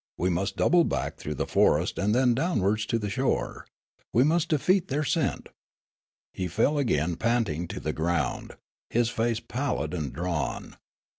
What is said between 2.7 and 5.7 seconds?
to the shore. We must defeat their scent."